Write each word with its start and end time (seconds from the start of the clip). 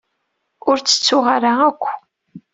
Ur 0.69 0.77
tt-tettuɣ 0.79 1.25
ara 1.35 1.51
akk. 1.69 1.83